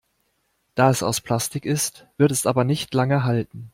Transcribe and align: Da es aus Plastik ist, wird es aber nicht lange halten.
Da 0.73 0.89
es 0.89 1.03
aus 1.03 1.21
Plastik 1.21 1.63
ist, 1.63 2.07
wird 2.17 2.31
es 2.31 2.47
aber 2.47 2.63
nicht 2.63 2.91
lange 2.95 3.23
halten. 3.23 3.69